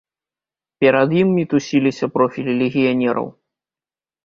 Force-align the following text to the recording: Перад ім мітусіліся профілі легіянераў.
Перад 0.83 1.09
ім 1.23 1.29
мітусіліся 1.39 2.11
профілі 2.17 2.57
легіянераў. 2.65 3.31